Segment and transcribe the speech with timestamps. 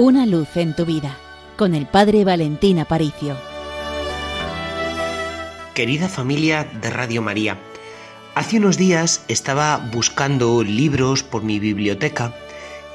[0.00, 1.18] Una luz en tu vida
[1.56, 3.36] con el Padre Valentín Aparicio.
[5.74, 7.58] Querida familia de Radio María,
[8.36, 12.32] hace unos días estaba buscando libros por mi biblioteca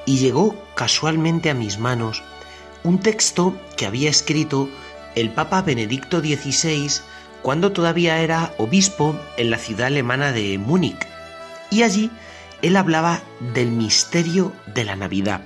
[0.06, 2.24] y llegó casualmente a mis manos
[2.86, 4.70] un texto que había escrito
[5.16, 6.90] el Papa Benedicto XVI
[7.42, 11.06] cuando todavía era obispo en la ciudad alemana de Múnich.
[11.70, 12.12] Y allí
[12.62, 13.24] él hablaba
[13.54, 15.42] del misterio de la Navidad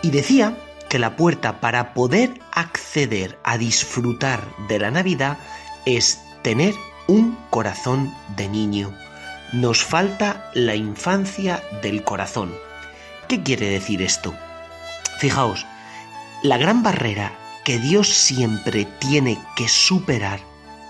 [0.00, 0.56] y decía
[0.88, 5.38] que la puerta para poder acceder a disfrutar de la Navidad
[5.84, 6.74] es tener
[7.06, 8.94] un corazón de niño.
[9.52, 12.54] Nos falta la infancia del corazón.
[13.28, 14.34] ¿Qué quiere decir esto?
[15.18, 15.66] Fijaos,
[16.42, 17.32] la gran barrera
[17.64, 20.40] que Dios siempre tiene que superar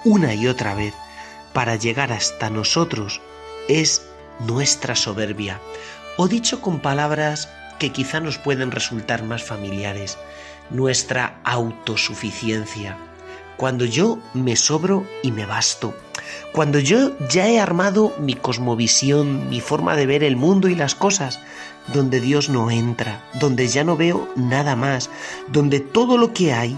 [0.05, 0.95] una y otra vez
[1.53, 3.21] para llegar hasta nosotros
[3.69, 4.03] es
[4.41, 5.61] nuestra soberbia.
[6.17, 10.19] O dicho con palabras que quizá nos pueden resultar más familiares,
[10.71, 12.97] nuestra autosuficiencia.
[13.57, 15.95] Cuando yo me sobro y me basto,
[16.53, 20.95] cuando yo ya he armado mi cosmovisión, mi forma de ver el mundo y las
[20.95, 21.41] cosas,
[21.93, 25.11] donde Dios no entra, donde ya no veo nada más,
[25.49, 26.77] donde todo lo que hay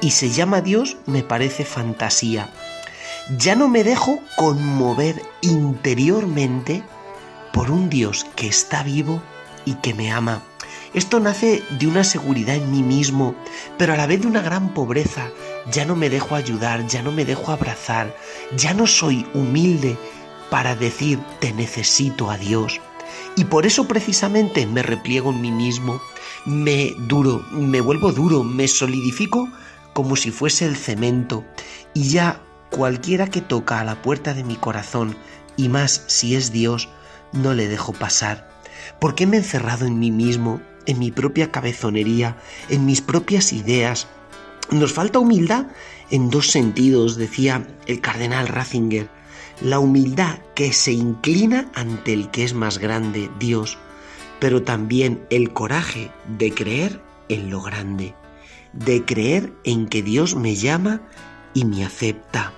[0.00, 2.48] y se llama Dios me parece fantasía.
[3.38, 6.82] Ya no me dejo conmover interiormente
[7.52, 9.22] por un Dios que está vivo
[9.64, 10.42] y que me ama.
[10.94, 13.34] Esto nace de una seguridad en mí mismo,
[13.78, 15.30] pero a la vez de una gran pobreza.
[15.70, 18.14] Ya no me dejo ayudar, ya no me dejo abrazar,
[18.56, 19.96] ya no soy humilde
[20.50, 22.80] para decir te necesito a Dios.
[23.36, 26.00] Y por eso precisamente me repliego en mí mismo,
[26.44, 29.48] me duro, me vuelvo duro, me solidifico
[29.92, 31.44] como si fuese el cemento
[31.94, 32.40] y ya
[32.70, 35.16] cualquiera que toca a la puerta de mi corazón,
[35.56, 36.88] y más si es Dios,
[37.32, 38.53] no le dejo pasar.
[39.00, 42.36] Porque me he encerrado en mí mismo, en mi propia cabezonería,
[42.68, 44.08] en mis propias ideas.
[44.70, 45.66] Nos falta humildad
[46.10, 49.08] en dos sentidos, decía el cardenal Ratzinger.
[49.60, 53.78] La humildad que se inclina ante el que es más grande, Dios,
[54.40, 58.14] pero también el coraje de creer en lo grande,
[58.72, 61.02] de creer en que Dios me llama
[61.54, 62.52] y me acepta.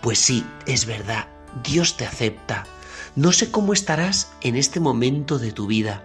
[0.00, 1.28] Pues sí, es verdad,
[1.62, 2.64] Dios te acepta.
[3.16, 6.04] No sé cómo estarás en este momento de tu vida,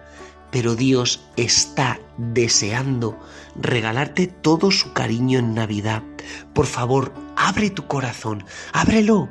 [0.50, 3.18] pero Dios está deseando
[3.54, 6.02] regalarte todo su cariño en Navidad.
[6.52, 9.28] Por favor, abre tu corazón, ábrelo.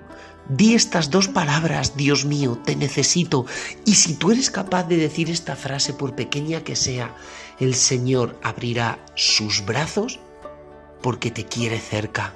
[0.47, 3.47] Di estas dos palabras, Dios mío, te necesito.
[3.83, 7.15] Y si tú eres capaz de decir esta frase, por pequeña que sea,
[7.59, 10.19] el Señor abrirá sus brazos
[11.01, 12.33] porque te quiere cerca.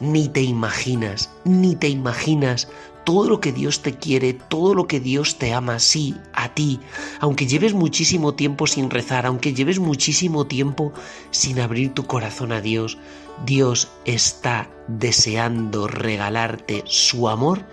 [0.00, 2.68] Ni te imaginas, ni te imaginas
[3.04, 6.80] todo lo que Dios te quiere, todo lo que Dios te ama, sí, a ti,
[7.20, 10.92] aunque lleves muchísimo tiempo sin rezar, aunque lleves muchísimo tiempo
[11.30, 12.98] sin abrir tu corazón a Dios,
[13.44, 17.64] Dios está deseando regalarte su amor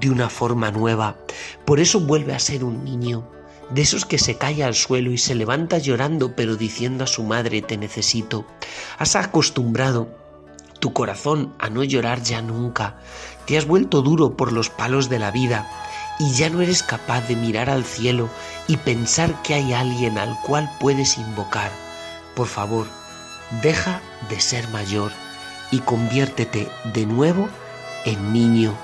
[0.00, 1.16] de una forma nueva.
[1.64, 3.28] Por eso vuelve a ser un niño,
[3.70, 7.22] de esos que se cae al suelo y se levanta llorando pero diciendo a su
[7.22, 8.46] madre te necesito.
[8.98, 10.23] Has acostumbrado
[10.84, 12.96] tu corazón a no llorar ya nunca.
[13.46, 15.66] Te has vuelto duro por los palos de la vida
[16.18, 18.28] y ya no eres capaz de mirar al cielo
[18.68, 21.70] y pensar que hay alguien al cual puedes invocar.
[22.36, 22.86] Por favor,
[23.62, 25.10] deja de ser mayor
[25.70, 27.48] y conviértete de nuevo
[28.04, 28.74] en niño.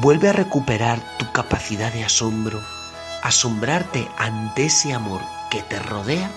[0.00, 2.58] Vuelve a recuperar tu capacidad de asombro,
[3.22, 6.30] asombrarte ante ese amor que te rodea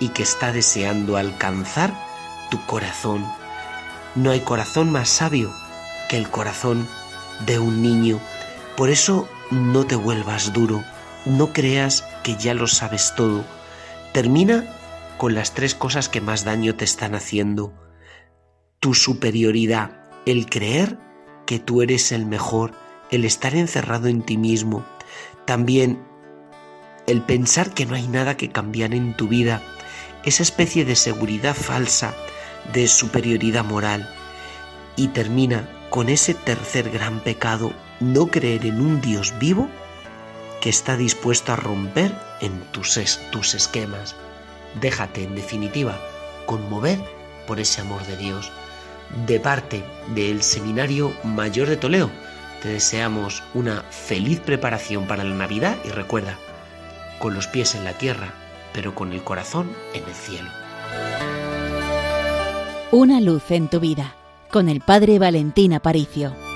[0.00, 1.94] y que está deseando alcanzar
[2.50, 3.24] tu corazón.
[4.14, 5.54] No hay corazón más sabio
[6.10, 6.86] que el corazón
[7.46, 8.20] de un niño.
[8.76, 10.84] Por eso no te vuelvas duro,
[11.24, 13.42] no creas que ya lo sabes todo.
[14.12, 14.66] Termina
[15.16, 17.72] con las tres cosas que más daño te están haciendo.
[18.80, 19.92] Tu superioridad,
[20.26, 20.98] el creer
[21.46, 22.72] que tú eres el mejor,
[23.10, 24.84] el estar encerrado en ti mismo.
[25.46, 26.04] También
[27.06, 29.62] el pensar que no hay nada que cambiar en tu vida,
[30.24, 32.14] esa especie de seguridad falsa
[32.72, 34.08] de superioridad moral
[34.96, 39.68] y termina con ese tercer gran pecado, no creer en un Dios vivo
[40.60, 42.98] que está dispuesto a romper en tus,
[43.30, 44.14] tus esquemas.
[44.80, 46.00] Déjate, en definitiva,
[46.46, 46.98] conmover
[47.46, 48.50] por ese amor de Dios.
[49.26, 49.84] De parte
[50.14, 52.10] del Seminario Mayor de Toledo,
[52.62, 56.38] te deseamos una feliz preparación para la Navidad y recuerda,
[57.18, 58.32] con los pies en la tierra,
[58.72, 61.41] pero con el corazón en el cielo.
[62.94, 64.14] Una luz en tu vida
[64.50, 66.51] con el Padre Valentín Aparicio.